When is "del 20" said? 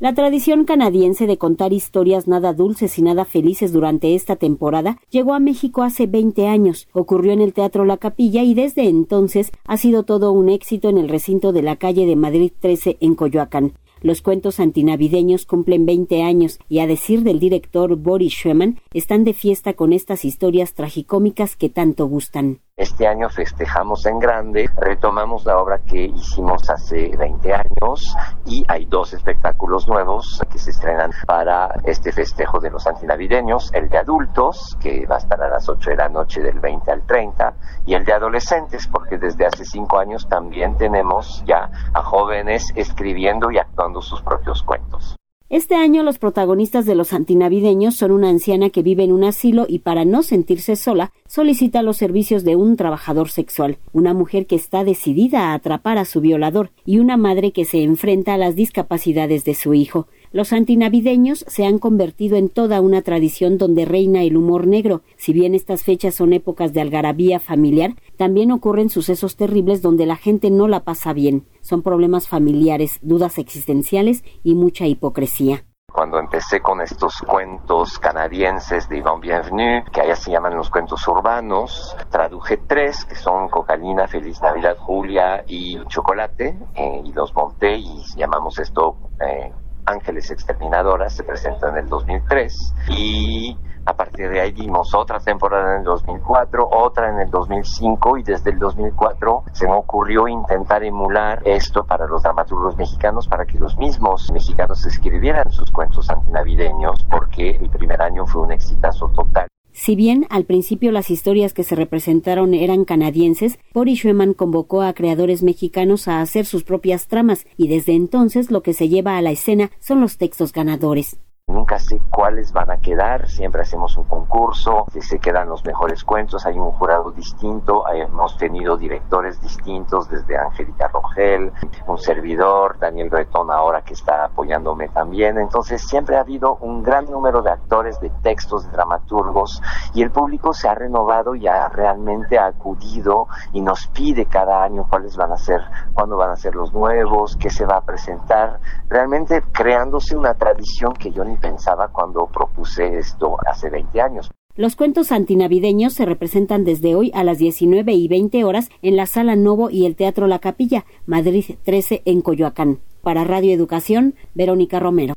36.40-36.90